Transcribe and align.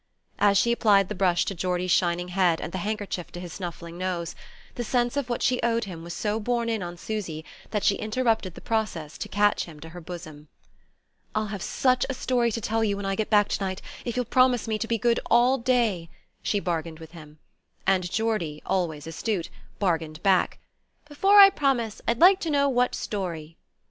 As 0.39 0.57
she 0.57 0.71
applied 0.71 1.09
the 1.09 1.13
brush 1.13 1.45
to 1.45 1.53
Geordie's 1.53 1.91
shining 1.91 2.29
head 2.29 2.59
and 2.59 2.71
the 2.71 2.79
handkerchief 2.79 3.31
to 3.33 3.39
his 3.39 3.53
snuffling 3.53 3.99
nose, 3.99 4.33
the 4.73 4.83
sense 4.83 5.15
of 5.15 5.29
what 5.29 5.43
she 5.43 5.61
owed 5.61 5.83
him 5.83 6.01
was 6.03 6.11
so 6.15 6.39
borne 6.39 6.69
in 6.69 6.81
on 6.81 6.97
Susy 6.97 7.45
that 7.69 7.83
she 7.83 7.97
interrupted 7.97 8.55
the 8.55 8.61
process 8.61 9.15
to 9.19 9.29
catch 9.29 9.65
him 9.65 9.79
to 9.79 9.89
her 9.89 10.01
bosom. 10.01 10.47
"I'll 11.35 11.45
have 11.53 11.61
such 11.61 12.03
a 12.09 12.15
story 12.15 12.51
to 12.51 12.59
tell 12.59 12.83
you 12.83 12.97
when 12.97 13.05
I 13.05 13.13
get 13.13 13.29
back 13.29 13.47
to 13.49 13.63
night, 13.63 13.79
if 14.03 14.15
you'll 14.15 14.25
promise 14.25 14.67
me 14.67 14.79
to 14.79 14.87
be 14.87 14.97
good 14.97 15.19
all 15.29 15.59
day," 15.59 16.09
she 16.41 16.59
bargained 16.59 16.97
with 16.97 17.11
him; 17.11 17.37
and 17.85 18.09
Geordie, 18.09 18.59
always 18.65 19.05
astute, 19.05 19.51
bargained 19.77 20.23
back: 20.23 20.57
"Before 21.07 21.37
I 21.39 21.51
promise, 21.51 22.01
I'd 22.07 22.17
like 22.17 22.39
to 22.39 22.49
know 22.49 22.67
what 22.67 22.95
story." 22.95 23.55